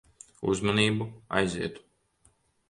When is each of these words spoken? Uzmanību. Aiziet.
Uzmanību. 0.53 1.07
Aiziet. 1.41 1.79